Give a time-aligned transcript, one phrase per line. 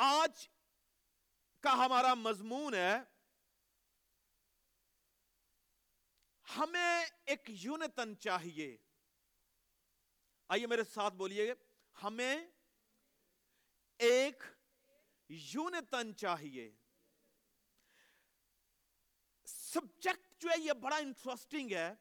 [0.00, 0.48] آج
[1.60, 2.96] کا ہمارا مضمون ہے،
[6.56, 8.76] ہمیں ایک یونتن چاہیے۔
[10.48, 11.54] آئیے میرے ساتھ بولیے،
[12.02, 12.46] ہمیں
[13.98, 14.42] ایک
[15.28, 16.76] یونتن چاہیے۔
[19.44, 21.94] سبجیکٹ جو ہے، یہ بڑا انٹرسٹنگ ہے۔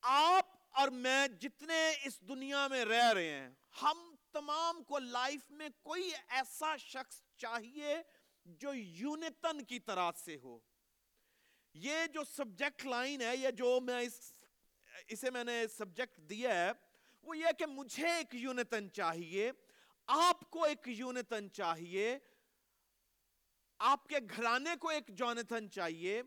[0.00, 3.50] آپ اور میں جتنے اس دنیا میں رہ رہے ہیں،
[3.82, 7.96] ہم تمام کو لائف میں کوئی ایسا شخص چاہیے
[8.44, 10.58] جو یونتن کی طرح سے ہو۔
[11.74, 14.32] یہ جو سبجیکٹ لائن ہے، یہ جو میں اس،
[15.08, 16.70] اسے میں نے سبجیکٹ دیا ہے،
[17.22, 19.50] وہ یہ کہ مجھے ایک یونتن چاہیے،
[20.06, 22.18] آپ کو ایک یونتن چاہیے،
[23.78, 26.22] آپ کے گھرانے کو ایک جونتن چاہیے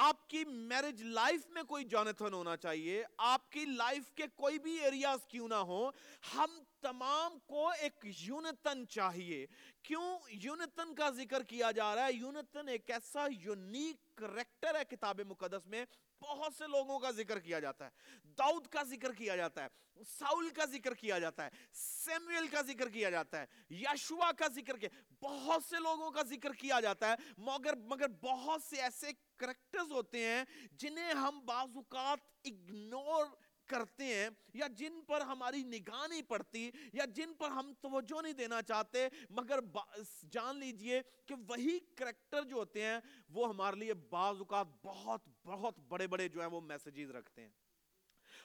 [0.00, 4.78] آپ کی میرج لائف میں کوئی جانتھن ہونا چاہیے، آپ کی لائف کے کوئی بھی
[4.80, 5.90] ایریاز کیوں نہ ہو
[6.34, 9.46] ہم تمام کو ایک یونتن چاہیے۔
[9.82, 15.20] کیوں یونتن کا ذکر کیا جا رہا ہے؟ یونتن ایک ایسا یونیک کریکٹر ہے کتاب
[15.20, 15.84] مقدس میں
[16.20, 17.90] بہت سے لوگوں کا ذکر کیا جاتا ہے،
[18.38, 22.88] داؤد کا ذکر کیا جاتا ہے، ساؤل کا ذکر کیا جاتا ہے سیمویل کا ذکر
[22.88, 24.88] کیا جاتا ہے یشوا کا ذکر کیا،
[25.22, 30.24] بہت سے لوگوں کا ذکر کیا جاتا ہے، مگر مگر بہت سے ایسے کریکٹرز ہوتے
[30.24, 33.26] ہیں جنہیں ہم بعض اوقات اگنور
[33.68, 38.32] کرتے ہیں یا جن پر ہماری نگاہ نہیں پڑتی یا جن پر ہم توجہ نہیں
[38.32, 39.58] دینا چاہتے، مگر
[40.30, 45.78] جان لیجیے کہ وہی کریکٹر جو ہوتے ہیں، وہ ہمارے لیے بعض اوقات بہت بہت
[45.88, 47.50] بڑے بڑے جو ہیں وہ میسیجز رکھتے ہیں۔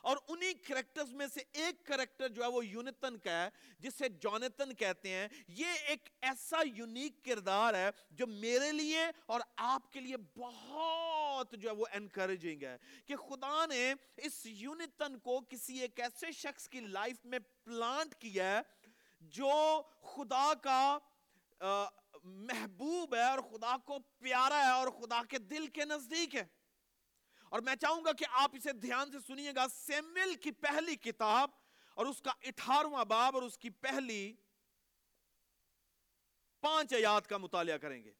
[0.03, 4.73] اور انہی کریکٹرز میں سے ایک کریکٹر جو ہے وہ یونتن کا ہے، جسے جونتن
[4.73, 10.17] کہتے ہیں۔ یہ ایک ایسا یونیک کردار ہے جو میرے لیے اور آپ کے لیے
[10.37, 16.31] بہت جو ہے وہ انکریجنگ ہے کہ خدا نے اس یونتن کو کسی ایک ایسے
[16.31, 18.61] شخص کی لائف میں پلانٹ کیا ہے
[19.21, 20.97] جو خدا کا
[22.23, 26.43] محبوب ہے اور خدا کو پیارا ہے اور خدا کے دل کے نزدیک ہے۔
[27.53, 31.51] اور میں چاہوں گا کہ آپ اسے دھیان سے سنیے گا۔ سیمل کی پہلی کتاب
[31.95, 34.35] اور اس کا اٹھارواں باب اور اس کی پہلی
[36.59, 38.11] پانچ آیات کا مطالعہ کریں گے۔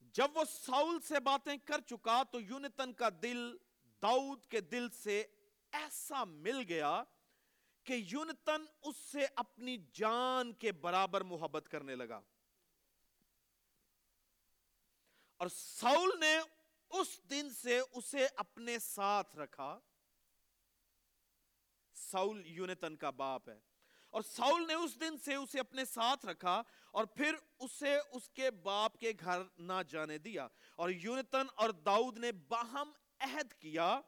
[0.00, 3.56] جب وہ ساؤل سے باتیں کر چکا تو یونتن کا دل
[4.02, 5.26] داؤد کے دل سے
[5.72, 7.02] ایسا مل گیا
[7.84, 12.20] کہ یونتن اس سے اپنی جان کے برابر محبت کرنے لگا۔
[15.36, 16.38] اور ساؤل نے
[16.90, 19.80] اس دن سے اسے اپنے ساتھ رکھا۔
[21.94, 23.60] ساؤل یونتن کا باپ ہے۔
[24.10, 28.50] اور ساؤل نے اس دن سے اسے اپنے ساتھ رکھا اور پھر اسے اس کے
[28.50, 34.00] باپ کے گھر نہ جانے دیا۔ اور یونتن اور داؤد نے باہم عہد کیا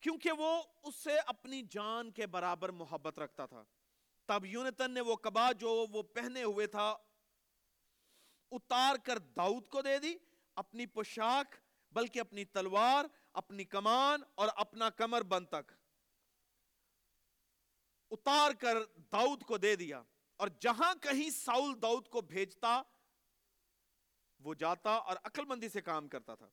[0.00, 3.64] کیونکہ وہ اس سے اپنی جان کے برابر محبت رکھتا تھا۔
[4.26, 6.96] تب یونتن نے وہ کبا جو وہ پہنے ہوئے تھا،
[8.50, 10.14] اتار کر داؤد کو دے دی۔
[10.56, 11.54] اپنی پوشاک،
[11.92, 15.72] بلکہ اپنی تلوار، اپنی کمان اور اپنا کمر بند تک۔
[18.10, 18.76] اتار کر
[19.12, 20.02] داؤد کو دے دیا۔
[20.36, 22.82] اور جہاں کہیں ساؤل داؤد کو بھیجتا،
[24.40, 26.50] وہ جاتا اور عقل مندی سے کام کرتا تھا۔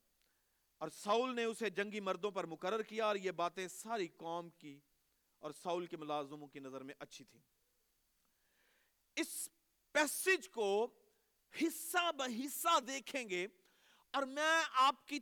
[0.78, 4.80] اور ساؤل نے اسے جنگی مردوں پر مقرر کیا اور یہ باتیں ساری قوم کی
[5.40, 7.41] اور ساؤل کے ملازموں کی نظر میں اچھی تھی
[9.16, 9.50] اس
[9.91, 10.97] پیسج کو
[11.62, 13.47] حصہ بحصہ دیکھیں گے
[14.13, 15.19] اور میں آپ کی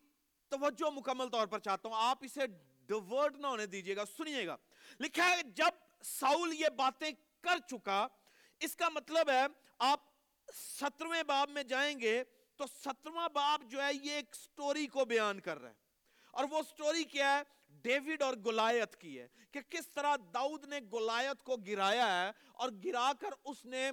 [0.49, 2.47] توجہ مکمل طور پر چاہتا ہوں، آپ اسے
[2.85, 4.55] ڈیورٹ نہ ہونے دیجیے گا، سنیے گا۔
[4.99, 8.07] لکھا ہے، جب ساؤل یہ باتیں کر چکا،
[8.59, 9.45] اس کا مطلب ہے،
[9.79, 9.99] آپ
[10.53, 12.23] سترویں باب میں جائیں گے
[12.55, 15.75] تو سترواں باب جو ہے، یہ ایک سٹوری کو بیان کر رہا ہے۔
[16.31, 20.79] اور وہ سٹوری کیا ہے؟ ڈیوڈ اور گلایت کی ہے۔ کہ کس طرح داؤد نے
[20.93, 23.91] گلایت کو گرایا ہے اور گرا کر اس نے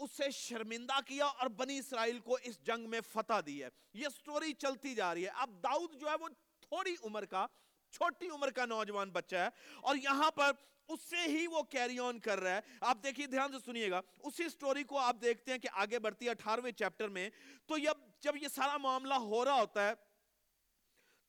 [0.00, 4.52] اسے شرمندہ کیا اور بنی اسرائیل کو اس جنگ میں فتح دی ہے۔ یہ سٹوری
[4.52, 6.28] چلتی جا رہی ہے۔ اب داؤد جو ہے وہ
[6.60, 7.46] تھوڑی عمر کا،
[7.92, 10.50] چھوٹی عمر کا نوجوان بچہ ہے اور یہاں پر
[10.88, 14.00] اس سے ہی وہ کیری آن کر رہا ہے۔ آپ دیکھیے، دھیان سے سنیے گا۔
[14.18, 17.30] اسی سٹوری کو آپ دیکھتے ہیں کہ آگے بڑھتی ہے اٹھارویں چیپٹر میں۔
[17.66, 19.92] تو جب جب یہ سارا معاملہ ہو رہا ہوتا ہے،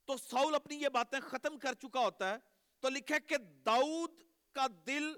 [0.05, 2.35] تو ساؤل اپنی یہ باتیں ختم کر چکا ہوتا ہے۔
[2.79, 4.11] تو لکھے کہ داؤد
[4.51, 5.13] کا دل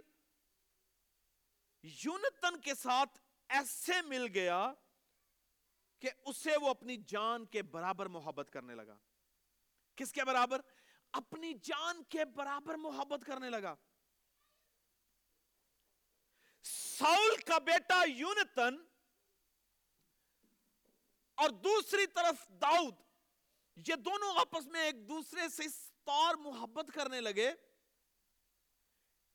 [1.83, 3.22] یونتن کے ساتھ
[3.53, 4.73] ایسے مل گیا
[5.99, 8.97] کہ اسے وہ اپنی جان کے برابر محبت کرنے لگا۔
[9.95, 10.61] کس کے برابر؟
[11.11, 13.75] اپنی جان کے برابر محبت کرنے لگا۔
[16.63, 18.77] ساؤل کا بیٹا یونتن
[21.35, 22.95] اور دوسری طرف داؤد،
[23.87, 27.51] یہ دونوں آپس میں ایک دوسرے سے اس طور محبت کرنے لگے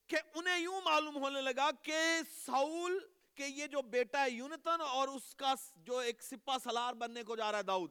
[0.06, 5.08] کہ انہیں یوں معلوم ہونے لگا کہ ساؤل کہ یہ جو بیٹا ہے یونتن اور
[5.08, 7.90] اس کا جو ایک سپا سلار بننے کو جا رہا ہے داؤد۔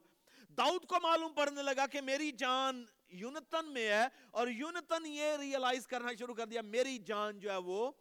[0.49, 5.88] داؤد کو معلوم پڑنے لگا کہ میری جان یونتن میں ہے اور یونتن یہ ریئلائز
[5.88, 7.91] کرنا شروع کر دیا، میری جان جو ہے وہ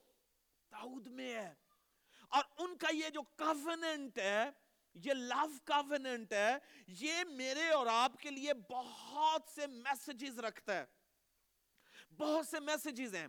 [0.70, 1.54] داؤد میں ہے۔
[2.28, 4.50] اور ان کا یہ جو کافننٹ ہے،
[4.94, 6.56] یہ لو کافننٹ ہے،
[6.87, 10.84] یہ میرے اور آپ کے لیے بہت سے میسیجز رکھتا ہے۔
[12.16, 13.26] بہت سے میسیجز ہیں۔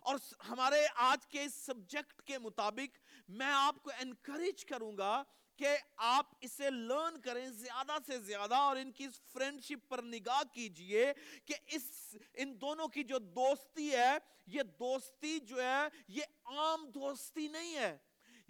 [0.00, 0.16] اور
[0.48, 2.98] ہمارے آج کے اس سبجیکٹ کے مطابق
[3.30, 5.22] میں آپ کو انکریج کروں گا
[5.56, 11.12] کہ آپ اسے لرن کریں زیادہ سے زیادہ اور ان کی فرینڈشپ پر نگاہ کیجیے
[11.44, 17.48] کہ اس، ان دونوں کی جو دوستی ہے، یہ دوستی جو ہے، یہ عام دوستی
[17.48, 17.98] نہیں ہے۔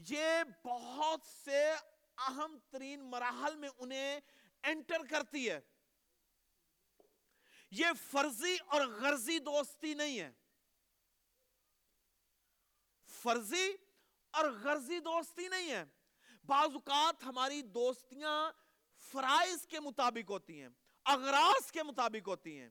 [0.08, 1.70] یہ بہت سے
[2.18, 4.20] اہم ترین مراحل میں انہیں
[4.62, 5.60] انٹر کرتی ہے۔
[7.70, 10.32] یہ فرضی اور غرضی دوستی نہیں ہے۔
[13.06, 13.72] فرضی
[14.30, 15.84] اور غرضی دوستی نہیں ہے۔
[16.44, 18.52] بعض اوقات ہماری دوستیاں
[18.98, 20.68] فرائض کے مطابق ہوتی ہیں،
[21.04, 22.70] اغراض کے مطابق ہوتی ہیں۔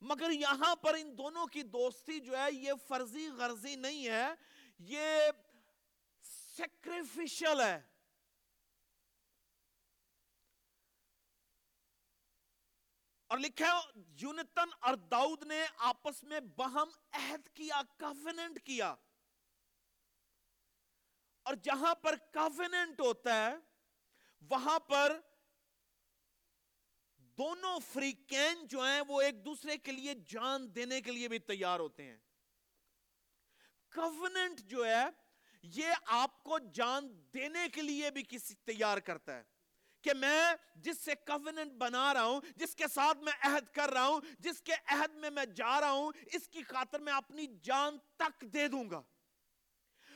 [0.00, 4.28] مگر یہاں پر ان دونوں کی دوستی جو ہے، یہ فرضی غرضی نہیں ہے،
[4.78, 5.30] یہ
[6.56, 7.82] سیکریفیشل ہے۔
[13.26, 17.82] اور لکھا یونتن اور داؤد نے آپس میں بہم عہد کیا
[18.64, 18.94] کیا۔
[21.48, 23.54] اور جہاں پر کافننٹ ہوتا ہے،
[24.40, 25.20] وہاں پر
[27.18, 31.80] دونوں فریقین جو ہیں، وہ ایک دوسرے کے لیے جان دینے کے لیے بھی تیار
[31.80, 32.18] ہوتے ہیں۔
[33.88, 35.04] کافننٹ جو ہے،
[35.62, 39.42] یہ آپ کو جان دینے کے لیے بھی کسی تیار کرتا ہے
[40.02, 44.06] کہ میں جس سے کوننٹ بنا رہا ہوں، جس کے ساتھ میں عہد کر رہا
[44.06, 47.98] ہوں، جس کے عہد میں میں جا رہا ہوں، اس کی خاطر میں اپنی جان
[48.16, 49.02] تک دے دوں گا۔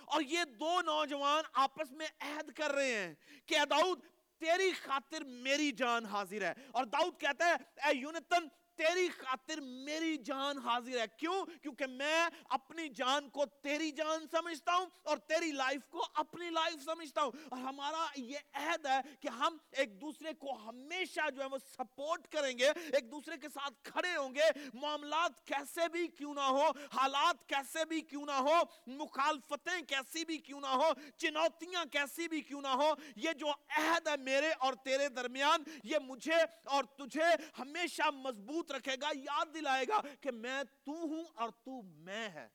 [0.04, 3.14] اور یہ دو نوجوان آپس میں عہد کر رہے ہیں
[3.46, 4.00] کہ داؤد،
[4.38, 7.54] تیری خاطر میری جان حاضر ہے۔ اور داؤد کہتا ہے،
[7.88, 13.90] اے یونتن تیری خاطر میری جان حاضر ہے۔ کیوں؟ کیونکہ میں اپنی جان کو تیری
[13.90, 18.86] جان سمجھتا ہوں اور تیری لائف کو اپنی لائف سمجھتا ہوں۔ اور ہمارا یہ عہد
[18.86, 23.36] ہے کہ ہم ایک دوسرے کو ہمیشہ جو ہے وہ سپورٹ کریں گے، ایک دوسرے
[23.36, 28.26] کے ساتھ کھڑے ہوں گے۔ معاملات کیسے بھی کیوں نہ ہو حالات کیسے بھی کیوں
[28.26, 33.32] نہ ہو مخالفتیں کیسی بھی کیوں نہ ہو چنوتیاں کیسی بھی کیوں نہ ہو یہ
[33.32, 39.08] جو عہد ہے میرے اور تیرے درمیان، یہ مجھے اور تجھے ہمیشہ مضبوط رکھے گا،
[39.14, 42.48] یاد دلائے گا کہ میں تو ہوں اور تو میں ہے۔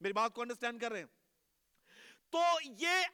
[0.00, 1.06] میری بات کو انڈرسٹینڈ کر رہے ہیں؟
[2.30, 3.06] تو یہ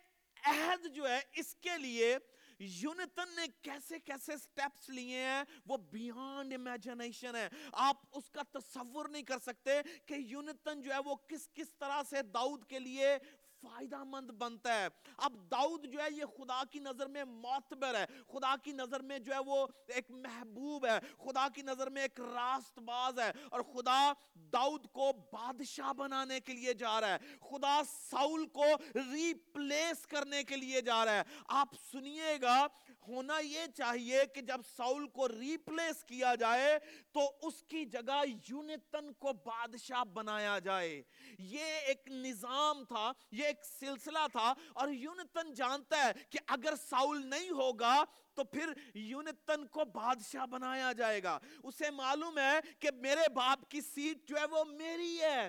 [0.42, 2.18] عہد جو ہے، اس کے لیے
[2.58, 9.08] یونتن نے کیسے کیسے سٹیپس لیے ہیں؟ وہ بیانڈ امیجنیشن ہے۔ آپ اس کا تصور
[9.08, 13.18] نہیں کر سکتے کہ یونتن جو ہے، وہ کس کس طرح سے داؤد کے لیے
[13.62, 18.06] فائدہ مند بنتا ہے۔ اب داؤد جو ہے، یہ خدا کی نظر میں معتبر ہے۔
[18.28, 22.20] خدا کی نظر میں جو ہے وہ ایک محبوب ہے۔ خدا کی نظر میں ایک
[22.20, 27.18] راست باز ہے۔ اور خدا داؤد کو بادشاہ بنانے کے لیے جا رہا ہے۔
[27.50, 28.64] خدا ساؤل کو
[28.94, 32.66] ریپلیس کرنے کے لیے جا رہا ہے۔ آپ سنیے گا
[33.06, 36.78] ہونا یہ چاہیے کہ جب ساؤل کو ریپلیس کیا جائے
[37.12, 41.02] تو اس کی جگہ یونتن کو بادشاہ بنایا جائے۔
[41.38, 47.26] یہ ایک نظام تھا، یہ ایک سلسلہ تھا اور یونتن جانتا ہے کہ اگر ساؤل
[47.26, 53.28] نہیں ہوگا تو پھر یونتن کو بادشاہ بنایا جائے گا۔ اسے معلوم ہے کہ میرے
[53.34, 55.48] باپ کی سیٹ جو ہے وہ میری ہے،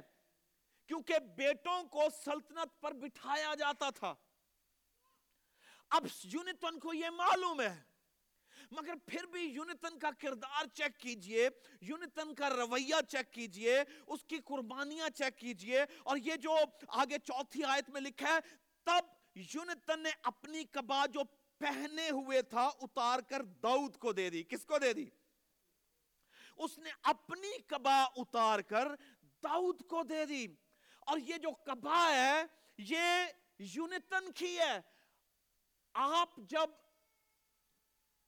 [0.88, 4.13] کیونکہ بیٹوں کو سلطنت پر بٹھایا جاتا تھا۔
[5.89, 7.84] اب یونتن کو یہ معلوم ہے۔
[8.72, 11.50] مگر پھر بھی یونتن کا کردار چیک کیجیے
[11.81, 16.55] یونتن کا رویہ چیک کیجیے، اس کی قربانیاں چیک کیجیے۔ اور یہ جو
[16.88, 18.39] آگے چوتھی آیت میں لکھا ہے،
[18.84, 19.05] تب
[19.36, 21.22] یونتن نے اپنی کبا جو
[21.58, 25.10] پہنے ہوئے تھا، اتار کر داؤد کو دے دی۔ کس کو دے دی؟
[26.58, 28.88] اس نے اپنی کبا اتار کر
[29.43, 30.48] داؤد کو دے دی۔
[31.00, 32.43] اور یہ جو کبا ہے،
[32.77, 33.25] یہ
[33.60, 34.99] یونتن کی ہے۔
[35.93, 36.69] آپ جب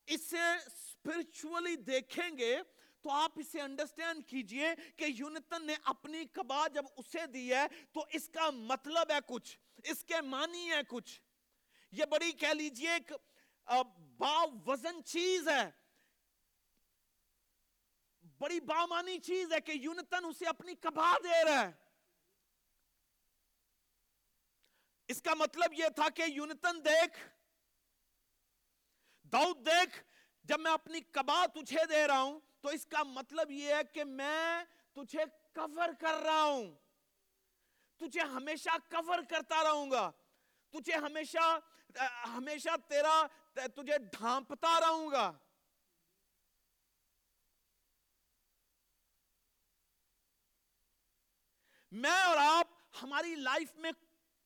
[0.06, 2.58] اسے اسپرچولی دیکھیں گے
[3.02, 8.06] تو آپ اسے انڈرسٹینڈ کیجیے کہ یونتن نے اپنی کبا جب اسے دی ہے تو
[8.10, 11.22] اس کا مطلب ہے کچھ، اس کے معنی ہے کچھ۔
[11.92, 13.14] یہ بڑی کہہ لیجیے ایک
[14.18, 15.70] با وزن چیز ہے۔
[18.38, 21.72] بڑی بامانی چیز ہے کہ یونتن اسے اپنی کبا دے رہا ہے۔
[25.08, 27.41] اس کا مطلب یہ تھا کہ یونتن دیکھ
[29.32, 30.04] داؤد دیکھ،
[30.44, 34.04] جب میں اپنی کبا تجھے دے رہا ہوں، تو اس کا مطلب یہ ہے کہ
[34.04, 35.24] میں تجھے
[35.54, 36.76] کور کر رہا ہوں۔
[37.98, 40.12] تجھے ہمیشہ کور کرتا رہوں گا۔
[40.70, 41.60] تجھے ہمیشہ
[42.28, 45.32] ہمیشہ تیرا، تجھے ڈھانپتا رہوں گا۔
[51.92, 52.68] میں اور آپ،
[53.04, 53.92] ہماری لائف میں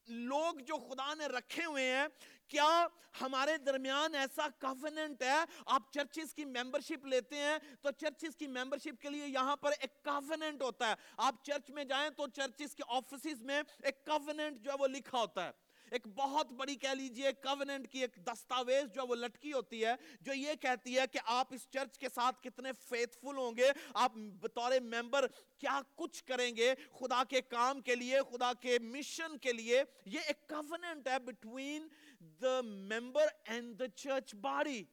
[0.08, 2.08] لوگ جو خدا نے رکھے ہوئے ہیں
[2.48, 2.88] کیا
[3.22, 9.02] ہمارے درمیان ایسا کافننٹ ہے؟ آپ چرچز کی ممبرشپ لیتے ہیں تو چرچز کی ممبرشپ
[9.02, 12.84] کے لیے یہاں پر ایک کافننٹ ہوتا ہے۔ آپ چرچ میں جائیں تو چرچز کے
[12.88, 15.52] آفیسز میں ایک کافننٹ جو ہے وہ لکھا ہوتا ہے۔
[15.96, 20.34] ایک بہت بڑی کہہ لیجیے کوننٹ کی ایک دستاویز جو وہ لٹکی ہوتی ہے، جو
[20.34, 24.72] یہ کہتی ہے کہ آپ اس چرچ کے ساتھ کتنے فیتفل ہوں گے، آپ بطور
[24.82, 29.84] ممبر کیا کچھ کریں گے خدا کے کام کے لیے، خدا کے مشن کے لیے۔
[30.06, 31.88] یہ ایک کوننٹ ہے between
[32.20, 34.84] the member and the church body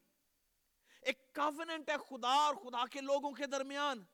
[1.02, 4.04] ایک کوننٹ ہے خدا اور خدا کے لوگوں کے درمیان۔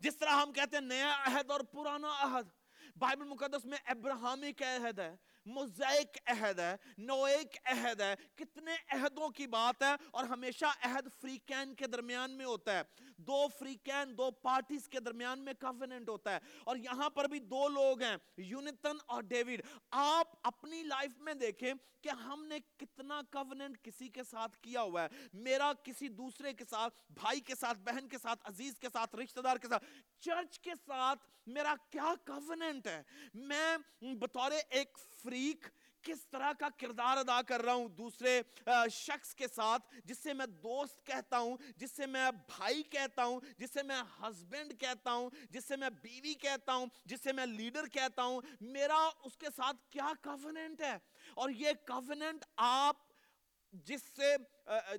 [0.00, 2.48] جس طرح ہم کہتے ہیں نیا عہد اور پرانا عہد۔
[2.96, 9.46] بائبل مقدس میں ابراہمی عہد ہے۔ موزائک عہد ہے نویک عہد ہے۔ کتنے عہدوں کی
[9.46, 12.82] بات ہے اور ہمیشہ عہد فریقین کے درمیان میں ہوتا ہے۔
[13.16, 17.68] دو فریقین، دو پارٹیز کے درمیان میں کافیننٹ ہوتا ہے۔ اور یہاں پر بھی دو
[17.68, 19.60] لوگ ہیں یونتن اور ڈیوڈ۔
[19.90, 25.02] آپ اپنے لائف میں دیکھیں کہ ہم نے کتنا کافننٹ کسی کے ساتھ کیا ہوا
[25.02, 29.16] ہے۔ میرا کسی دوسرے کے ساتھ، بھائی کے ساتھ، بہن کے ساتھ، عزیز کے ساتھ،
[29.16, 29.84] رشتہ دار کے ساتھ
[30.20, 33.02] چرچ کے ساتھ میرا کیا کافننٹ ہے؟
[33.34, 35.68] میں بطور ایک فریق
[36.06, 38.40] کس طرح کا کردار ادا کر رہا ہوں دوسرے
[38.92, 43.40] شخص کے ساتھ، جس سے میں دوست کہتا ہوں، جس سے میں بھائی کہتا ہوں،
[43.58, 47.46] جس سے میں ہسبینڈ کہتا ہوں، جس سے میں بیوی کہتا ہوں، جس سے میں
[47.46, 50.96] لیڈر کہتا ہوں، میرا اس کے ساتھ کیا کافننٹ ہے؟
[51.34, 52.96] اور یہ کافننٹ آپ،
[53.86, 54.36] جس سے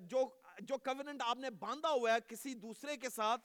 [0.02, 0.28] جو
[0.60, 3.42] جو کافننٹ آپ نے باندھا ہوا ہے کسی دوسرے کے ساتھ،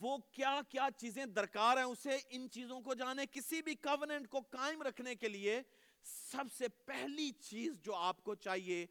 [0.00, 4.40] وہ کیا کیا چیزیں درکار ہیں؟ اسے ان چیزوں کو جانے، کسی بھی کوننٹ کو
[4.50, 5.60] قائم رکھنے کے لیے
[6.02, 8.86] سب سے پہلی چیز جو آپ کو چاہیے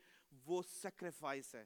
[0.45, 1.65] وہ سیکریفائس ہے۔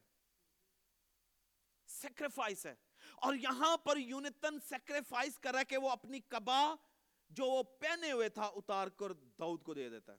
[1.88, 2.76] سیکریفائس ہے۔
[3.16, 6.76] اور یہاں پر یونتن سیکریفائس کر رہا کہ وہ اپنی کبا
[7.30, 10.18] جو وہ پہنے ہوئے تھا اتار کر داؤد کو دے دیتا ہے۔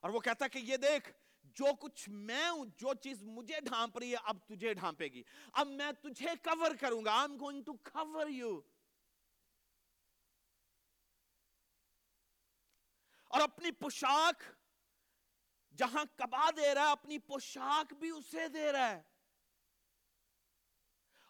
[0.00, 1.10] اور وہ کہتا ہے کہ یہ دیکھ،
[1.42, 5.68] جو کچھ میں ہوں، جو چیز مجھے ڈھانپ رہی ہے، اب تجھے ڈھانپے گی۔ اب
[5.68, 8.60] میں تجھے کور کروں گا۔ I'm going to cover you
[13.34, 14.42] اور اپنی پوشاک،
[15.76, 19.02] جہاں کبا دے رہا ہے، اپنی پوشاک بھی اسے دے رہا ہے۔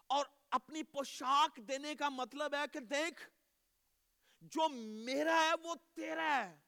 [0.07, 3.29] اور اپنی پوشاک دینے کا مطلب ہے کہ دیکھ،
[4.41, 4.69] جو
[5.05, 6.59] میرا ہے وہ تیرا ہے۔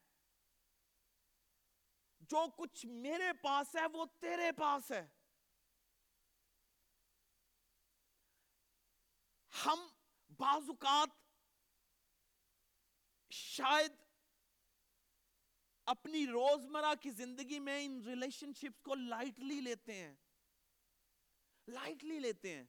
[2.20, 5.08] جو کچھ میرے پاس ہے وہ تیرے پاس ہے۔
[9.66, 9.88] ہم
[10.30, 11.10] بعض اوقات
[13.30, 14.07] شاید
[15.88, 20.16] اپنی روزمرہ کی زندگی میں ان ریلیشن شپس کو لائٹلی لیتے ہیں۔
[21.68, 22.64] لائٹلی لیتے ہیں۔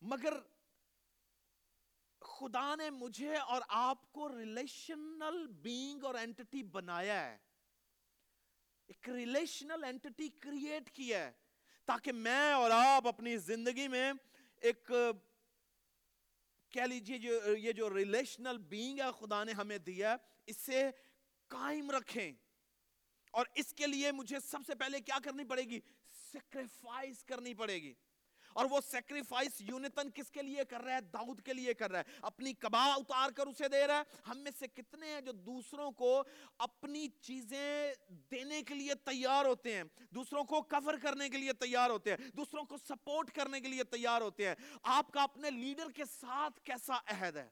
[0.00, 0.34] مگر
[2.20, 7.38] خدا نے مجھے اور آپ کو ریلیشنل بینگ اور اینٹی بنایا ہے۔
[8.86, 11.32] ایک ریلیشنل اینٹی کریٹ کیا ہے
[11.84, 14.12] تاکہ میں اور آپ اپنی زندگی میں
[14.56, 14.92] ایک،
[16.70, 20.90] کہہ لیجیے جو، یہ جو ریلیشنل بینگ ہے خدا نے ہمیں دیا اسے
[21.48, 22.32] قائم رکھیں۔
[23.30, 25.80] اور اس کے لیے مجھے سب سے پہلے کیا کرنی پڑے گی؟
[26.32, 27.94] سیکریفائس کرنی پڑے گی۔
[28.54, 31.98] اور وہ سیکریفائس یونتن کس کے لیے کر رہا ہے؟ داؤد کے لیے کر رہا
[31.98, 35.32] ہے۔ اپنی کبا اتار کر اسے دے رہا ہے۔ ہم میں سے کتنے ہیں جو
[35.32, 36.22] دوسروں کو
[36.58, 37.94] اپنی چیزیں
[38.30, 42.30] دینے کے لیے تیار ہوتے ہیں؟ دوسروں کو کور کرنے کے لیے تیار ہوتے ہیں۔
[42.36, 46.60] دوسروں کو سپورٹ کرنے کے لیے تیار ہوتے ہیں۔ آپ کا اپنے لیڈر کے ساتھ
[46.60, 47.48] کیسا عہد ہے؟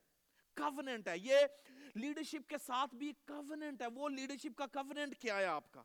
[0.57, 1.37] کوننٹ ہے۔ یہ
[1.95, 5.83] لیڈرشپ کے ساتھ بھی کوننٹ ہے۔ وہ لیڈرشپ کا کوننٹ کیا ہے آپ کا؟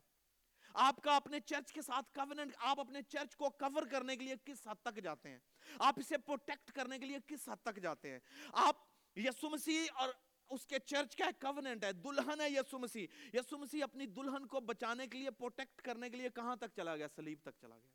[0.74, 4.34] آپ کا اپنے چرچ کے ساتھ کوننٹ آپ اپنے چرچ کو کور کرنے کے لیے
[4.44, 5.38] کس حد تک جاتے ہیں؟
[5.78, 8.18] آپ اسے پروٹیکٹ کرنے کے لیے کس حد تک جاتے ہیں؟
[8.52, 8.76] آپ
[9.16, 10.08] یسو مسیح اور
[10.48, 14.60] اس کے چرچ کا کوننٹ ہے۔ دلہن ہے یسو مسیح۔ یسو مسیح اپنی دلہن کو
[14.60, 17.90] بچانے کے لیے پروٹیکٹ کرنے کے لیے کہاں تک چلا گیا؟ سلیب تک چلا گیا۔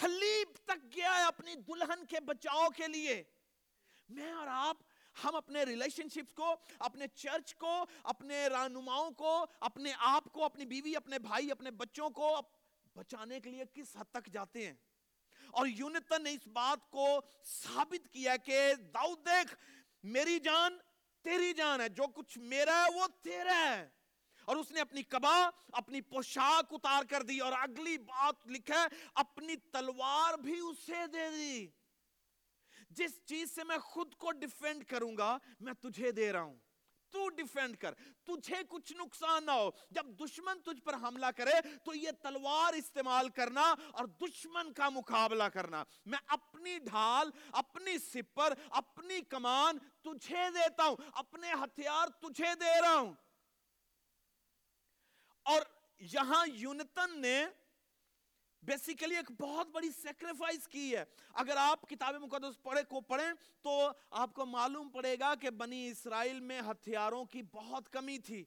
[0.00, 3.22] سلیب تک گیا ہے اپنی دلہن کے بچاؤ کے لیے۔
[4.10, 4.76] میں اور آپ
[5.24, 10.66] ہم اپنے ریلیشن شپس کو، اپنے چرچ کو، اپنے رہنماؤں کو، اپنے آپ کو، اپنی
[10.66, 12.38] بیوی، اپنے بھائی، اپنے بچوں کو
[12.96, 14.74] بچانے کے لیے کس حد تک جاتے ہیں؟
[15.50, 19.54] اور یونتن نے اس بات کو ثابت کیا کہ داؤد دیکھ،
[20.02, 20.78] میری جان
[21.22, 23.88] تیری جان ہے، جو کچھ میرا ہے وہ تیرا ہے۔
[24.44, 28.86] اور اس نے اپنی کبا اپنی پوشاک اتار کر دی اور اگلی بات لکھا ہے،
[29.14, 31.79] اپنی تلوار بھی اسے دے دی۔
[32.90, 36.58] جس چیز سے میں خود کو ڈیفینڈ کروں گا، میں تجھے دے رہا ہوں۔
[37.10, 37.94] تو ڈیفینڈ کر،
[38.24, 41.50] تجھے کچھ نقصان نہ ہو۔ جب دشمن تجھ پر حملہ کرے،
[41.84, 48.52] تو یہ تلوار استعمال کرنا اور دشمن کا مقابلہ کرنا۔ میں اپنی ڈھال، اپنی سپر،
[48.70, 53.14] اپنی کمان تجھے دیتا ہوں۔ اپنے ہتھیار تجھے دے رہا ہوں۔
[55.42, 55.62] اور
[55.98, 57.46] یہاں یونتن نے
[58.62, 63.90] بیسیکلی ایک بہت بڑی سیکریفائز کی ہے۔ اگر آپ کتاب مقدس پڑھے کو پڑھیں تو
[64.10, 68.44] آپ کو معلوم پڑے گا کہ بنی اسرائیل میں ہتھیاروں کی بہت کمی تھی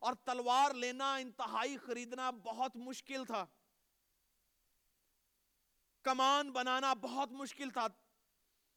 [0.00, 3.46] اور تلوار لینا، انتہائی خریدنا بہت مشکل تھا۔
[6.02, 7.86] کمان بنانا بہت مشکل تھا۔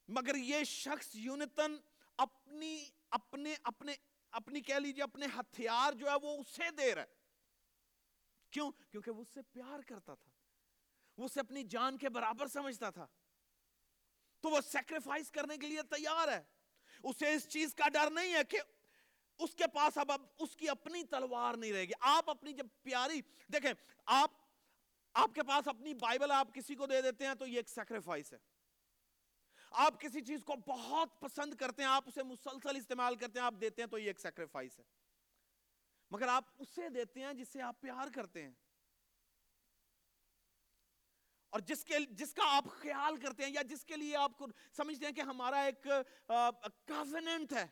[0.07, 1.75] مگر یہ شخص یونتن
[2.17, 3.95] اپنی اپنے اپنے
[4.31, 7.07] اپنی کہہ لیجیے اپنے ہتھیار جو ہے وہ اسے دے رہا ہے۔
[8.51, 10.30] کیوں؟ کیونکہ وہ اس سے پیار کرتا تھا۔
[11.17, 13.07] اسے اپنی جان کے برابر سمجھتا تھا۔
[14.39, 16.43] تو وہ سیکریفائز کرنے کے لیے تیار ہے۔
[17.03, 18.59] اسے اس چیز کا ڈر نہیں ہے کہ
[19.39, 22.67] اس کے پاس اب اب اس کی اپنی تلوار نہیں رہے گی۔ آپ اپنی جب
[22.81, 23.21] پیاری،
[23.53, 23.73] دیکھیں،
[24.05, 24.31] آپ
[25.13, 28.33] آپ کے پاس اپنی بائبل آپ کسی کو دے دیتے ہیں تو یہ ایک سیکریفائز
[28.33, 28.37] ہے۔
[29.71, 33.53] آپ کسی چیز کو بہت پسند کرتے ہیں، آپ اسے مسلسل استعمال کرتے ہیں، آپ
[33.61, 34.83] دیتے ہیں تو یہ ایک سیکریفائز ہے۔
[36.11, 38.51] مگر آپ اسے دیتے ہیں جسے آپ پیار کرتے ہیں۔
[41.53, 44.47] اور جس کے جس کا آپ خیال کرتے ہیں یا جس کے لیے آپ کو
[44.77, 45.87] سمجھتے ہیں کہ ہمارا ایک
[46.27, 47.65] کافننٹ ہے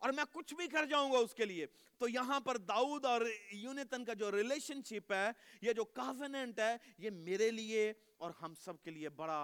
[0.00, 1.66] اور میں کچھ بھی کر جاؤں گا اس کے لیے،
[2.00, 3.20] تو یہاں پر داؤد اور
[3.52, 5.30] یونیتن کا جو ریلیشن شپ ہے،
[5.62, 9.40] یہ جو کافننٹ ہے، یہ میرے لیے اور ہم سب کے لیے بڑا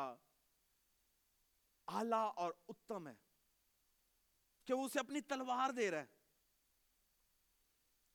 [1.89, 3.15] اعلی اور اتم ہے
[4.69, 6.19] کہ وہ اسے اپنی تلوار دے رہا ہے،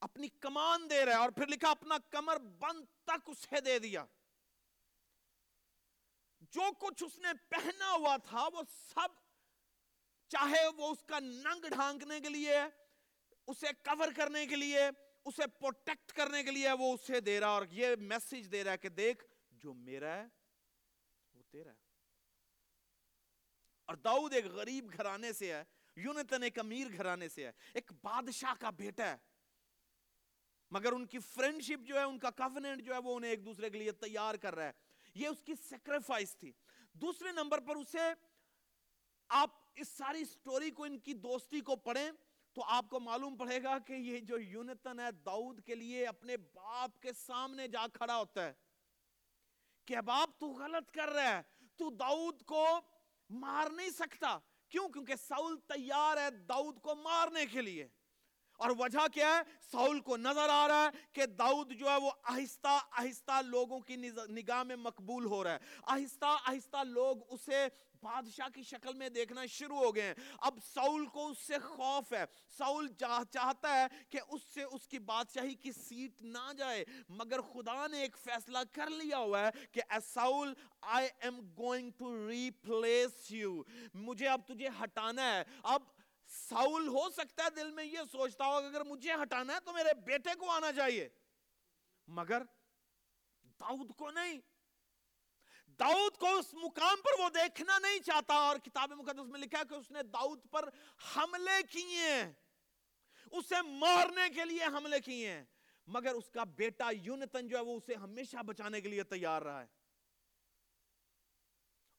[0.02, 4.04] اپنی کمان دے رہا ہے اور پھر لکھا اپنا کمر بند تک اسے دے دیا۔
[6.50, 8.62] جو کچھ اس نے پہنا ہوا تھا وہ
[8.94, 9.08] سب،
[10.28, 12.56] چاہے وہ اس کا ننگ ڈھانکنے کے لیے،
[13.46, 14.78] اسے کور کرنے کے لیے،
[15.24, 18.78] اسے پروٹیکٹ کرنے کے لیے وہ اسے دے رہا اور یہ میسج دے رہا ہے
[18.78, 20.24] کہ دیکھ، جو میرا ہے،
[21.34, 21.76] وہ تیرا ہے۔
[23.84, 25.64] اور داؤد ایک غریب گھرانے سے ہے،
[25.96, 29.16] یونتن ایک امیر گھرانے سے ہے، ایک بادشاہ کا بیٹا ہے۔
[30.70, 33.70] مگر ان کی فرینڈشپ جو ہے، ان کا کافننٹ جو ہے، وہ انہیں ایک دوسرے
[33.70, 34.72] کے لیے تیار کر رہا ہے۔
[35.16, 36.52] یہ اس کی سیکریفائس تھی۔
[36.92, 38.12] دوسرے نمبر پر اسے
[39.28, 42.10] آپ اس ساری سٹوری کو، ان کی دوستی کو پڑھیں
[42.52, 46.36] تو آپ کو معلوم پڑے گا کہ یہ جو یونتن ہے، داؤد کے لیے اپنے
[46.36, 48.52] باپ کے سامنے جا کھڑا ہوتا ہے۔
[49.84, 51.42] کہ باپ تو غلط کر رہا ہے
[51.76, 52.80] تو داؤد کو
[53.30, 57.88] مار نہیں سکتا۔ کیوں؟ کیونکہ ساؤل تیار ہے داؤد کو مارنے کے لیے۔
[58.56, 59.40] اور وجہ کیا ہے؟
[59.72, 63.96] ساؤل کو نظر آ رہا ہے کہ داؤد جو ہے وہ آہستہ آہستہ لوگوں کی
[64.28, 67.66] نگاہ میں مقبول ہو رہا ہے۔ آہستہ آہستہ لوگ اسے
[68.02, 72.12] بادشاہ کی شکل میں دیکھنا شروع ہو گئے ہیں۔ اب ساؤل کو اس سے خوف
[72.12, 72.24] ہے۔
[72.58, 72.86] ساؤل
[73.30, 78.00] چاہتا ہے کہ اس سے اس کی بادشاہی کی سیٹ نہ جائے، مگر خدا نے
[78.00, 80.52] ایک فیصلہ کر لیا ہوا ہے کہ اے Saul,
[80.86, 83.62] I am going to replace you
[83.94, 85.82] مجھے اب تجھے ہٹانا ہے۔ اب
[86.26, 89.94] ساؤل ہو سکتا ہے دل میں یہ سوچتا ہو اگر مجھے ہٹانا ہے تو میرے
[89.94, 91.08] بیٹے کو آنا چاہیے۔
[92.06, 92.42] مگر
[93.42, 94.40] داؤد کو نہیں۔
[95.66, 99.74] داؤد کو اس مقام پر وہ دیکھنا نہیں چاہتا اور کتاب مقدس میں لکھا کہ
[99.74, 100.68] اس نے داؤد پر
[101.16, 102.32] حملے کیے ہیں۔
[103.30, 105.44] اسے مارنے کے لیے حملے کیے ہیں۔
[105.86, 109.60] مگر اس کا بیٹا یونتن جو ہے وہ اسے ہمیشہ بچانے کے لیے تیار رہا
[109.60, 109.66] ہے۔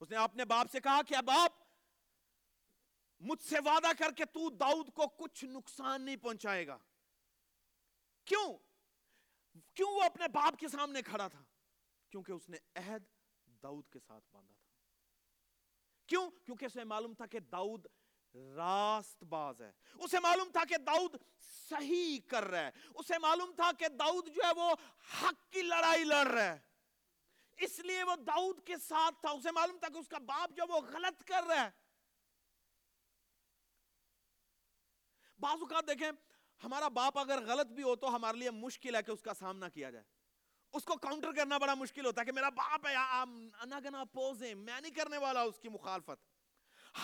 [0.00, 1.67] اس نے اپنے باپ سے کہا کہ باپ
[3.20, 6.78] مجھ سے وعدہ کر کے تو داؤد کو کچھ نقصان نہیں پہنچائے گا۔
[8.24, 8.58] کیوں؟
[9.74, 11.42] کیوں وہ اپنے باپ کے سامنے کھڑا تھا؟
[12.10, 13.02] کیونکہ اس نے عہد
[13.62, 14.68] داؤد کے ساتھ باندھا تھا۔
[16.06, 17.86] کیوں؟ کیونکہ اسے معلوم تھا کہ داؤد
[18.34, 21.16] راست باز ہے۔ اسے معلوم تھا کہ داؤد
[21.68, 24.74] صحیح کر رہا ہے۔ اسے معلوم تھا کہ داؤد جو ہے وہ
[25.22, 26.58] حق کی لڑائی لڑ رہا ہے۔
[27.56, 30.62] اس لیے وہ داؤد کے ساتھ تھا۔ اسے معلوم تھا کہ اس کا باپ جو
[30.68, 31.87] وہ غلط کر رہا ہے۔
[35.40, 36.10] بعض اوقات دیکھیں،
[36.60, 39.68] ہمارا باپ اگر غلط بھی ہو تو ہمارے لیے مشکل ہے کہ اس کا سامنا
[39.68, 40.04] کیا جائے۔
[40.74, 44.54] اس کو کاؤنٹر کرنا بڑا مشکل ہوتا ہے کہ میرا باپ ہے انا گنا پوزیں،
[44.54, 46.26] میں نہیں کرنے والا اس کی مخالفت۔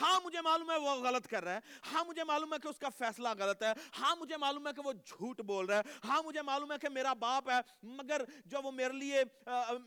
[0.01, 1.61] ہاں مجھے معلوم ہے وہ غلط کر رہا ہے۔
[1.93, 4.83] ہاں مجھے معلوم ہے کہ اس کا فیصلہ غلط ہے۔ ہاں مجھے معلوم ہے کہ
[4.85, 8.63] وہ جھوٹ بول رہا ہے۔ ہاں مجھے معلوم ہے کہ میرا باپ ہے، مگر جو
[8.63, 9.23] وہ میرے لیے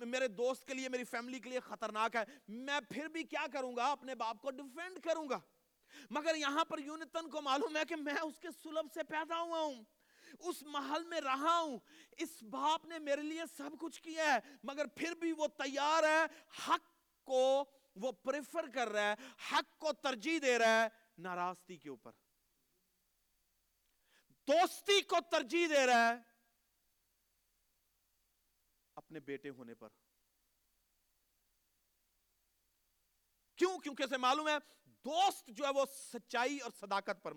[0.02, 3.76] میرے دوست کے لیے، میری فیملی کے لیے خطرناک ہے، میں پھر بھی کیا کروں
[3.76, 5.40] گا؟ اپنے باپ کو ڈیفینڈ کروں گا۔
[6.10, 9.60] مگر یہاں پر یونتن کو معلوم ہے کہ میں اس کے سلب سے پیدا ہوا
[9.60, 9.84] ہوں۔
[10.40, 11.80] اس محل میں رہا ہوں۔
[12.12, 16.24] اس باپ نے میرے لیے سب کچھ کیا ہے، مگر پھر بھی وہ تیار ہے،
[16.68, 16.82] حق
[17.24, 17.64] کو
[17.96, 19.16] وہ پریفر کر رہا ہے،
[19.52, 22.12] حق کو ترجیح دے رہا ہے ناراستی کے اوپر۔
[24.30, 26.14] دوستی کو ترجیح دے رہا ہے
[28.96, 29.90] اپنے بیٹے ہونے پر۔
[33.56, 37.34] کیوں؟ کیونکہ اسے معلوم ہے دوست جو ہے وہ سچائی اور صداقت پر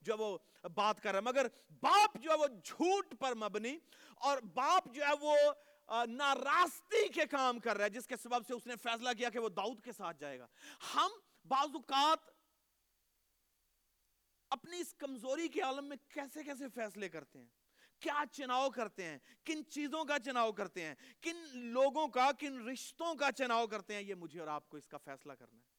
[0.00, 1.46] جو ہے وہ بات کر رہا ہے۔ مگر
[1.80, 3.78] باپ جو ہے وہ جھوٹ پر مبنی
[4.14, 5.36] اور باپ جو ہے وہ
[6.06, 9.38] ناراستی کے کام کر رہا ہے، جس کے سبب سے اس نے فیصلہ کیا کہ
[9.38, 10.46] وہ داؤد کے ساتھ جائے گا۔
[10.94, 11.10] ہم
[11.44, 12.18] بعض اوقات
[14.50, 17.46] اپنی اس کمزوری کے عالم میں کیسے کیسے فیصلے کرتے ہیں؟
[18.00, 23.14] کیا چناؤ کرتے ہیں؟ کن چیزوں کا چناؤ کرتے ہیں؟ کن لوگوں کا، کن رشتوں
[23.14, 25.77] کا چناؤ کرتے ہیں؟ یہ مجھے اور آپ کو اس کا فیصلہ کرنا ہے۔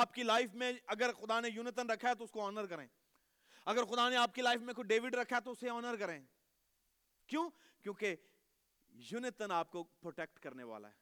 [0.00, 2.86] آپ کی لائف میں اگر خدا نے یونتن رکھا ہے تو اس کو آنر کریں۔
[3.64, 6.26] اگر خدا نے آپ کی لائف میں کوئی ڈیوڈ رکھا ہے تو اسے آنر کریں۔
[7.26, 7.50] کیوں؟
[7.82, 8.16] کیونکہ
[8.88, 10.94] یونتن آپ کو پروٹیکٹ کرنے والا ہے۔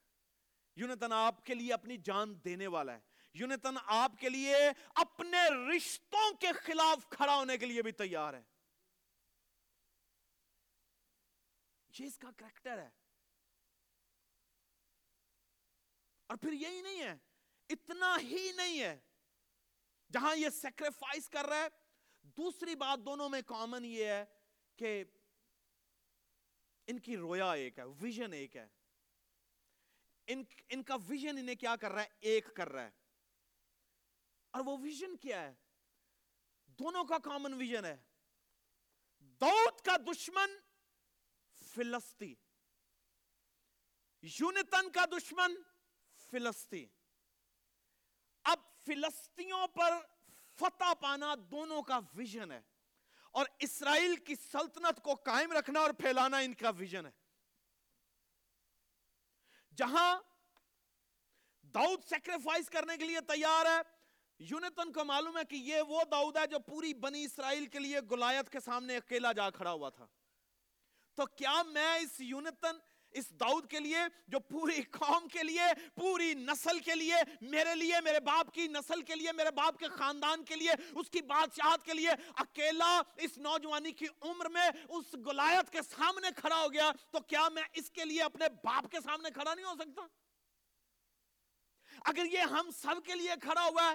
[0.77, 3.01] یونتن آپ کے لیے اپنی جان دینے والا ہے۔
[3.35, 4.57] یونتن آپ کے لیے
[4.95, 8.43] اپنے رشتوں کے خلاف کھڑا ہونے کے لیے بھی تیار ہے۔
[11.99, 12.91] یہ اس کا کریکٹر ہے۔
[16.27, 17.32] اور پھر یہی نہیں ہے
[17.73, 19.01] اتنا ہی نہیں ہے۔
[20.13, 21.69] جہاں یہ سیکریفائس کر رہا ہے،
[22.23, 24.25] دوسری بات دونوں میں کامن یہ ہے
[24.77, 25.05] کہ
[26.87, 28.67] ان کی رویا ایک ہے ویژن ایک ہے۔
[30.27, 32.91] ان ان کا ویژن انہیں کیا کر رہا ہے؟ ایک کر رہا ہے۔
[34.51, 35.55] اور وہ ویژن کیا ہے؟
[36.67, 37.97] دونوں کا کامن ویژن ہے۔
[39.19, 40.51] دودھ کا دشمن
[41.65, 42.35] فلسطی
[44.23, 45.55] یونتن کا دشمن
[46.31, 46.87] فلسطی
[48.45, 49.93] اب فلسطینوں پر
[50.59, 52.61] فتح پانا دونوں کا ویژن ہے
[53.31, 57.11] اور اسرائیل کی سلطنت کو قائم رکھنا اور پھیلانا ان کا ویژن ہے۔
[59.77, 60.21] جہاں
[61.63, 63.81] داؤد سیکریفائس کرنے کے لیے تیار ہے،
[64.39, 68.01] یونتن کو معلوم ہے کہ یہ وہ داؤد ہے جو پوری بنی اسرائیل کے لیے
[68.01, 70.07] گلایت کے سامنے اکیلا جا کھڑا ہوا تھا۔
[71.15, 72.79] تو کیا میں اس یونتن
[73.15, 73.99] اس داؤد کے لیے،
[74.29, 75.63] جو پوری قوم کے لیے،
[75.95, 79.89] پوری نسل کے لیے، میرے لیے، میرے باپ کی نسل کے لیے، میرے باپ کے
[79.89, 85.15] خاندان کے لیے، اس کی بادشاہت کے لیے، اکیلا اس نوجوانی کی عمر میں اس
[85.27, 89.01] گلایت کے سامنے کھڑا ہو گیا، تو کیا میں اس کے لیے اپنے باپ کے
[89.05, 90.07] سامنے کھڑا نہیں ہو سکتا؟
[92.05, 93.95] اگر یہ ہم سب کے لیے کھڑا ہوا ہے،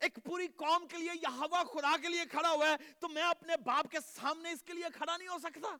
[0.00, 3.22] ایک پوری قوم کے لیے یا ہوا خدا کے لیے کھڑا ہوا ہے، تو میں
[3.22, 5.76] اپنے باپ کے سامنے اس کے لیے کھڑا نہیں ہو سکتا؟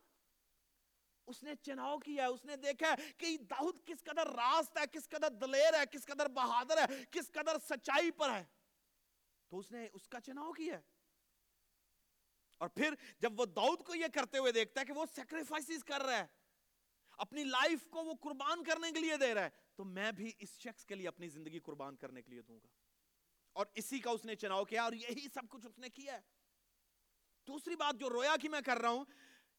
[1.26, 5.28] اس نے چناؤ کیا اس نے دیکھا کہ داؤد کس قدر راست ہے، کس قدر
[5.30, 8.44] دلیر ہے، کس قدر بہادر ہے، کس قدر سچائی پر ہے۔
[9.48, 10.80] تو اس نے اس کا چناؤ کیا
[12.56, 16.00] اور پھر جب وہ داؤد کو یہ کرتے ہوئے دیکھتا ہے کہ وہ سیکریفائسز کر
[16.00, 16.26] رہا ہے،
[17.10, 20.58] اپنی لائف کو وہ قربان کرنے کے لیے دے رہا ہے، تو میں بھی اس
[20.58, 22.68] شخص کے لیے اپنی زندگی قربان کرنے کے لیے دوں گا۔
[23.52, 26.20] اور اسی کا اس نے چناؤ کیا اور یہی سب کچھ اس نے کیا ہے۔
[27.46, 29.04] دوسری بات جو رویا کی میں کر رہا ہوں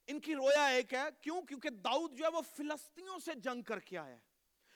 [0.07, 3.79] ان کی رویا ایک ہے، کیوں؟ کیونکہ داؤد جو ہے وہ فلسطینوں سے جنگ کر
[3.79, 4.19] کے آیا ہے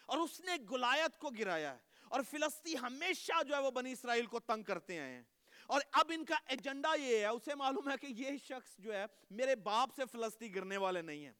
[0.06, 4.26] اور اس نے گلایت کو گرایا ہے اور فلسطی ہمیشہ جو ہے وہ بنی اسرائیل
[4.26, 5.24] کو تنگ کرتے آئے ہیں۔
[5.68, 9.06] اور اب ان کا ایجنڈا یہ ہے، اسے معلوم ہے کہ یہ شخص جو ہے
[9.30, 11.34] میرے باپ سے فلسطی گرنے والے نہیں ہیں۔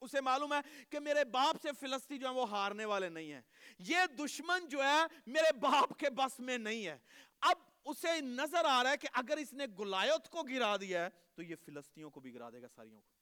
[0.00, 3.40] اسے معلوم ہے کہ میرے باپ سے فلسطی جو ہے وہ ہارنے والے نہیں ہیں۔
[3.78, 6.98] یہ دشمن جو ہے میرے باپ کے بس میں نہیں ہے۔
[7.40, 11.08] اب اسے نظر آ رہا ہے کہ اگر اس نے گلایت کو گرا دیا ہے
[11.34, 13.19] تو یہ فلسطینوں کو بھی گرا دے گا، ساریوں کو۔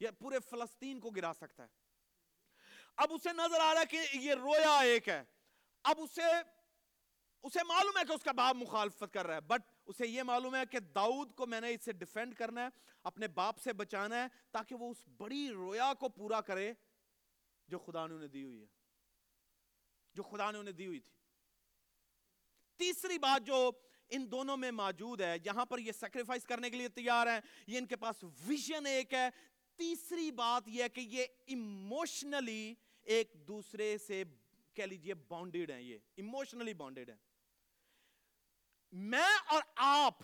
[0.00, 1.68] یہ پورے فلسطین کو گرا سکتا ہے۔
[2.96, 5.24] اب اسے نظر آ رہا ہے کہ یہ رویا ایک ہے۔
[5.84, 6.22] اب اسے
[7.42, 10.54] اسے معلوم ہے کہ اس کا باپ مخالفت کر رہا ہے بٹ اسے یہ معلوم
[10.54, 12.68] ہے کہ داؤد کو میں نے اسے ڈیفینڈ کرنا ہے،
[13.02, 16.72] اپنے باپ سے بچانا ہے تاکہ وہ اس بڑی رویا کو پورا کرے
[17.68, 18.66] جو خدا نے انہیں دی ہوئی ہے۔
[20.14, 21.12] جو خدا نے انہیں دی ہوئی تھی۔
[22.76, 23.70] تیسری بات جو
[24.08, 27.78] ان دونوں میں موجود ہے، یہاں پر یہ سیکریفائس کرنے کے لیے تیار ہیں، یہ
[27.78, 29.30] ان کے پاس ویژن ایک ہے۔
[29.78, 34.22] تیسری بات یہ کہ یہ ایموشنلی ایک دوسرے سے
[34.74, 37.16] کہہ لیجیے بانڈیڈ ہیں یہ ایموشنلی بانڈیڈ ہیں۔
[38.92, 40.22] میں اور آپ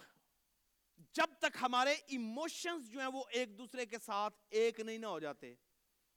[1.14, 5.20] جب تک ہمارے ایموشنز جو ہیں وہ ایک دوسرے کے ساتھ ایک نہیں نہ ہو
[5.20, 5.54] جاتے،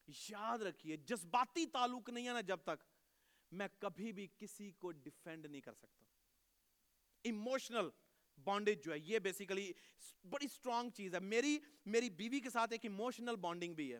[0.07, 2.83] یاد رکھیے جذباتی تعلق نہیں ہے نا جب تک
[3.51, 6.05] میں کبھی بھی کسی کو ڈیفینڈ نہیں کر سکتا۔
[7.25, 7.89] ایموشنل
[8.43, 9.71] بانڈیج جو ہے، یہ بیسیکلی
[10.29, 13.99] بڑی سٹرونگ چیز ہے۔ میری میری بیوی کے ساتھ ایک ایموشنل بانڈنگ بھی ہے۔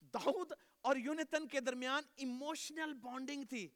[0.00, 3.68] داؤد اور یونتن کے درمیان ایموشنل بانڈنگ تھی۔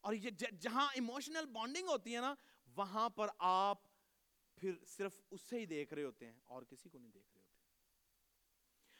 [0.00, 0.30] اور یہ
[0.60, 2.34] جہاں ایموشنل بانڈنگ ہوتی ہے نا،
[2.76, 3.78] وہاں پر آپ
[4.56, 7.56] پھر صرف اسے ہی دیکھ رہے ہوتے ہیں، اور کسی کو نہیں دیکھ رہے ہوتے۔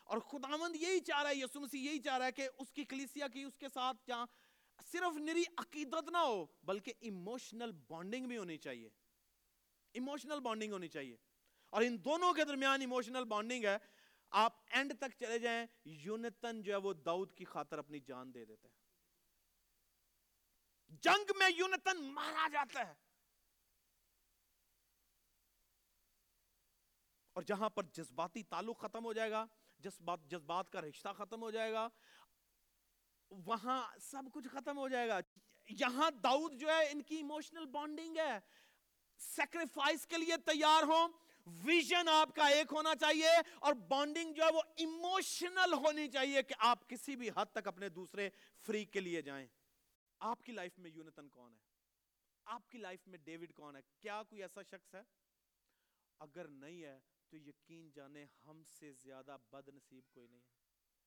[0.05, 2.85] اور خداوند یہی چاہ رہا ہے، یسوع مسیح یہی چاہ رہا ہے کہ اس کی
[2.85, 4.27] کلیسیا کی، اس کے ساتھ جہاں
[4.93, 8.89] صرف نری عقیدت نہ ہو، بلکہ ایموشنل بانڈنگ بھی ہونی چاہیے۔
[9.93, 11.17] ایموشنل بانڈنگ ہونی چاہیے۔
[11.71, 13.77] اور ان دونوں کے درمیان ایموشنل بانڈنگ ہے۔
[14.31, 18.45] آپ اینڈ تک چلے جائیں یونتن جو ہے وہ داؤد کی خاطر اپنی جان دے
[18.45, 18.75] دیتا ہے
[20.89, 22.95] جنگ میں یونتن مارا جاتا ہے۔
[27.33, 29.47] اور جہاں پر جذباتی تعلق ختم ہو جائے گا،
[29.79, 31.89] جذبات جذبات کا رشتہ ختم ہو جائے گا،
[33.31, 35.21] وہاں سب کچھ ختم ہو جائے گا۔
[35.69, 38.39] یہاں داؤد جو ہے، ان کی ایموشنل بانڈنگ ہے۔
[39.23, 41.07] سیکریفائس کے لیے تیار ہو
[41.47, 46.55] ویژن آپ کا ایک ہونا چاہیے اور بانڈنگ جو ہے وہ ایموشنل ہونی چاہیے کہ
[46.59, 48.31] آپ کسی بھی حد تک اپنے دوسرے
[48.67, 49.47] فری کے لیے جائیں۔
[50.19, 51.59] آپ کی لائف میں یونتن کون ہے؟
[52.45, 55.03] آپ کی لائف میں ڈیوڈ کون ہے؟ کیا کوئی ایسا شخص ہے؟
[56.19, 60.53] اگر نہیں ہے تو یقین جانے ہم سے زیادہ بد نصیب کوئی نہیں ہے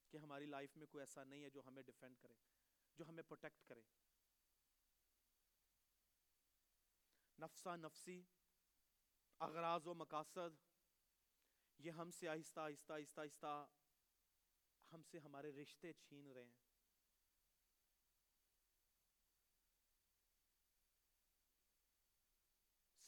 [0.10, 2.34] کہ ہماری لائف میں کوئی ایسا نہیں ہے جو ہمیں ڈیفینڈ کرے،
[2.97, 3.82] جو ہمیں پروٹیکٹ کرے۔
[7.39, 8.21] نفسا نفسی،
[9.39, 10.60] اغراض و مقاصد،
[11.80, 13.65] یہ ہم سے آہستہ آہستہ آہستہ آہستہ
[14.91, 16.63] ہم سے ہمارے رشتے چھین رہے ہیں۔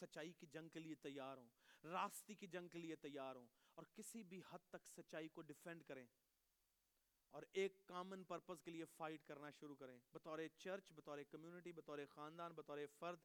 [0.02, 1.50] سچائی کی جنگ کے لیے تیار ہوں
[1.84, 5.84] راستے کی جنگ کے لیے تیار ہوں اور کسی بھی حد تک سچائی کو ڈیفینڈ
[5.84, 6.06] کریں
[7.34, 12.00] اور ایک کامن پرپز کے لیے فائٹ کرنا شروع کریں۔ بطور چرچ بطور کمیونٹی بطور
[12.10, 13.20] خاندان، بطور فرد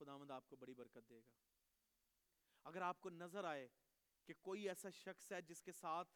[0.00, 1.30] خداوند آپ کو بڑی برکت دے گا۔
[2.64, 3.68] اگر آپ کو نظر آئے
[4.24, 6.08] کہ کوئی ایسا شخص ہے جس کے ساتھ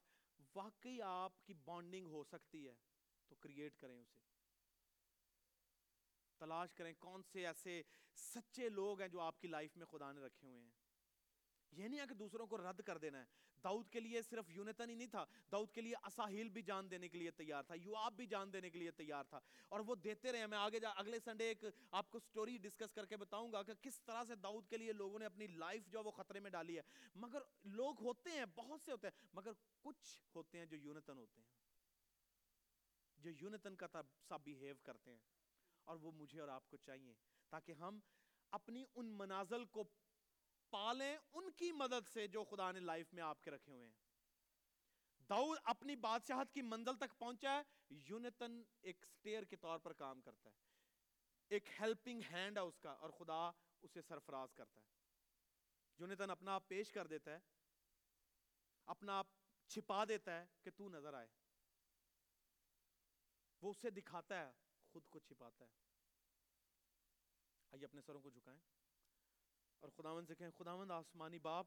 [0.55, 2.75] واقعی آپ کی بانڈنگ ہو سکتی ہے،
[3.29, 4.20] تو کریٹ کریں اسے۔
[6.38, 7.83] تلاش کریں کون سے ایسے
[8.14, 10.70] سچے لوگ ہیں جو آپ کی لائف میں خدا نے رکھے ہوئے ہیں۔
[11.77, 13.25] یہ نہیں ہے کہ دوسروں کو رد کر دینا ہے۔
[13.65, 17.09] داؤد کے لیے صرف یونتن ہی نہیں تھا، داؤد کے لیے اساہیل بھی جان دینے
[17.09, 20.33] کے لیے تیار تھا یواب بھی جان دینے کے لیے تیار تھا۔ اور وہ دیتے
[20.33, 23.63] رہے، میں آگے جا، اگلے سنڈے ایک آپ کو سٹوری ڈسکس کر کے بتاؤں گا
[23.63, 26.51] کہ کس طرح سے داؤد کے لیے لوگوں نے اپنی لائف جو وہ خطرے میں
[26.51, 26.83] ڈالی ہے۔
[27.15, 29.51] مگر لوگ ہوتے ہیں، بہت سے ہوتے ہیں، مگر
[29.83, 31.49] کچھ ہوتے ہیں جو یونتن ہوتے ہیں۔
[33.19, 33.87] جو یونتن کا
[34.29, 35.19] سا بیہیو کرتے ہیں۔
[35.85, 37.15] اور وہ مجھے اور آپ کو چاہیے
[37.49, 38.01] تاکہ ہم
[38.51, 39.85] اپنی ان منازل کو
[40.75, 43.95] پالیں ان کی مدد سے جو خدا نے لائف میں آپ کے رکھے ہوئے ہیں۔
[45.29, 50.21] داؤد اپنی بادشاہت کی منزل تک پہنچا ہے، یونتن ایک سٹیر کے طور پر کام
[50.21, 50.55] کرتا ہے۔
[51.49, 53.51] ایک ہیلپنگ ہینڈ ہے اس کا اور خدا
[53.83, 54.87] اسے سرفراز کرتا ہے۔
[55.99, 57.39] یونتن اپنا آپ پیش کر دیتا ہے،
[58.87, 59.27] اپنا آپ
[59.69, 61.29] چھپا دیتا ہے کہ تو نظر آئے۔
[63.63, 64.53] وہ اسے دکھاتا ہے،
[64.93, 65.71] خود کو چھپاتا ہے۔
[67.73, 68.84] آئیے اپنے سروں کو جھکائیں۔
[69.85, 71.66] اور خداوند سے کہیں، خداوند، آسمانی باپ،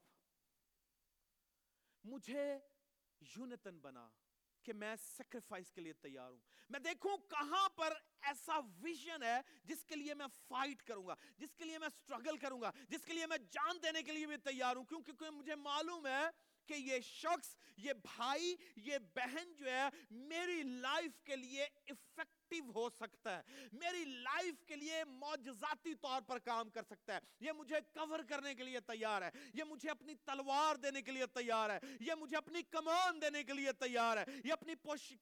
[2.04, 2.58] مجھے
[3.22, 4.10] یونتن بنا
[4.64, 9.86] کہ میں سیکریفائس کے لیے تیار ہوں۔ میں دیکھوں کہاں پر ایسا ویژن ہے جس
[9.86, 13.14] کے لیے میں فائٹ کروں گا، جس کے لیے میں سٹرگل کروں گا، جس کے
[13.14, 16.26] لیے میں جان دینے کے لیے بھی تیار ہوں۔ کیونکہ مجھے معلوم ہے
[16.66, 22.72] کہ یہ شخص، یہ بھائی، یہ بہن جو ہے، میری لائف کے لیے افیکٹ ایکٹیو
[22.76, 23.42] ہو سکتا ہے۔
[23.74, 28.56] میری لائف کے لیے معجزاتی طور پر کام کر سکتا ہے۔ یہ مجھے کور کرنے
[28.56, 32.38] کے لیے تیار ہے۔ یہ مجھے اپنی تلوار دینے کے لیے تیار ہے۔ یہ مجھے
[32.38, 35.14] اپنی کمان دینے کے لیے تیار ہے۔ یہ اپنی پوش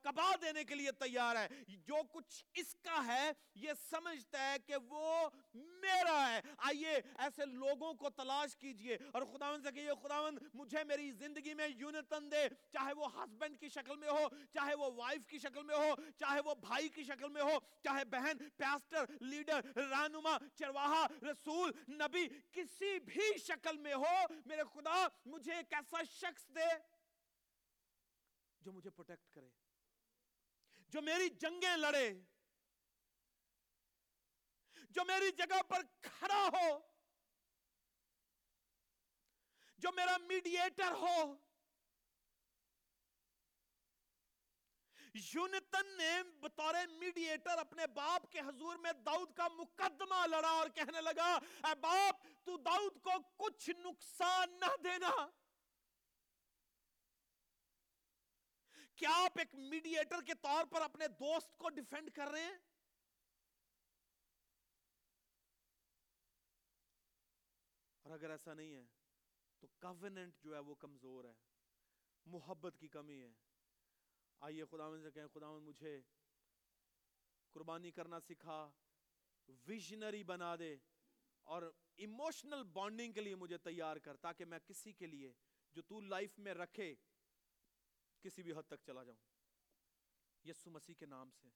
[0.00, 4.76] کبا دینے کے لیے تیار ہے۔ جو کچھ اس کا ہے، یہ سمجھتا ہے کہ
[4.76, 10.84] وہ میرا ہے۔ آئیے ایسے لوگوں کو تلاش کیجیے۔ اور خداوند سے کہیے، خداوند، مجھے
[10.84, 15.26] میری زندگی میں یونتن دے۔ چاہے وہ ہسبینڈ کی شکل میں ہو، چاہے وہ وائف
[15.26, 19.60] کی شکل میں ہو، چاہے وہ بھائی کی شکل میں ہو، چاہے بہن پیاسٹر لیڈر
[19.76, 24.14] رہنما، چرواہا، رسول، نبی، کسی بھی شکل میں ہو،
[24.46, 26.68] میرے خدا، مجھے ایک ایسا شخص دے
[28.60, 29.48] جو مجھے پروٹیکٹ کرے،
[30.92, 32.10] جو میری جنگیں لڑے،
[34.90, 36.68] جو میری جگہ پر کھڑا ہو،
[39.78, 41.16] جو میرا میڈیٹر ہو۔
[45.16, 51.00] یونتن نے بطور میڈیٹر اپنے باپ کے حضور میں داؤد کا مقدمہ لڑا اور کہنے
[51.00, 55.10] لگا، اے باپ، تو داؤد کو کچھ نقصان نہ دینا۔
[58.94, 62.56] کیا آپ ایک میڈیٹر کے طور پر اپنے دوست کو ڈیفینڈ کر رہے ہیں؟
[68.02, 68.84] اور اگر ایسا نہیں ہے،
[69.58, 71.34] تو کویننٹ جو ہے وہ کمزور ہے،
[72.26, 73.32] محبت کی کمی ہے۔
[74.40, 76.00] آئیے خداون سے کہیں خداون مجھے
[77.52, 78.70] قربانی کرنا سکھا،
[79.66, 80.76] ویژنری بنا دے
[81.42, 81.62] اور
[81.96, 85.32] ایموشنل بانڈنگ کے لیے مجھے تیار کر تاکہ میں کسی کے لیے
[85.72, 86.94] جو تو لائف میں رکھے
[88.20, 89.18] کسی بھی حد تک چلا جاؤں۔
[90.44, 91.48] یسو مسیح کے نام سے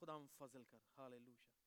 [0.00, 1.57] خدا ہم فضل کر۔ ہاللویہ